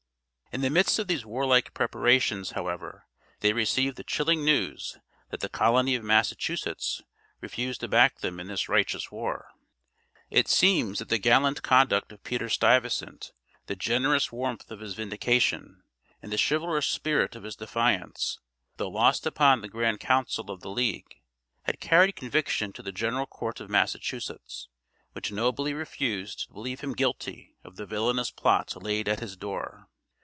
In 0.53 0.59
the 0.59 0.69
midst 0.69 0.99
of 0.99 1.07
these 1.07 1.25
warlike 1.25 1.73
preparations, 1.73 2.51
however, 2.51 3.07
they 3.39 3.53
received 3.53 3.95
the 3.95 4.03
chilling 4.03 4.43
news 4.43 4.97
that 5.29 5.39
the 5.39 5.47
colony 5.47 5.95
of 5.95 6.03
Massachusetts 6.03 7.01
refused 7.39 7.79
to 7.79 7.87
back 7.87 8.19
them 8.19 8.37
in 8.37 8.47
this 8.47 8.67
righteous 8.67 9.09
war. 9.13 9.47
It 10.29 10.49
seems 10.49 10.99
that 10.99 11.07
the 11.07 11.19
gallant 11.19 11.63
conduct 11.63 12.11
of 12.11 12.21
Peter 12.25 12.49
Stuyvesant, 12.49 13.31
the 13.67 13.77
generous 13.77 14.29
warmth 14.33 14.69
of 14.69 14.81
his 14.81 14.93
vindication, 14.93 15.83
and 16.21 16.33
the 16.33 16.37
chivalrous 16.49 16.87
spirit 16.87 17.33
of 17.37 17.43
his 17.43 17.55
defiance, 17.55 18.37
though 18.75 18.89
lost 18.89 19.25
upon 19.25 19.61
the 19.61 19.69
grand 19.69 20.01
council 20.01 20.51
of 20.51 20.59
the 20.59 20.69
league, 20.69 21.21
had 21.63 21.79
carried 21.79 22.17
conviction 22.17 22.73
to 22.73 22.83
the 22.83 22.91
general 22.91 23.25
court 23.25 23.61
of 23.61 23.69
Massachusetts, 23.69 24.67
which 25.13 25.31
nobly 25.31 25.73
refused 25.73 26.39
to 26.47 26.51
believe 26.53 26.81
him 26.81 26.91
guilty 26.91 27.55
of 27.63 27.77
the 27.77 27.85
villainous 27.85 28.31
plot 28.31 28.75
laid 28.83 29.07
at 29.07 29.21
his 29.21 29.37
door. 29.37 29.87